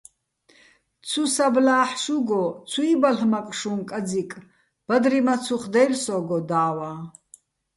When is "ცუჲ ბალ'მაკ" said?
2.69-3.47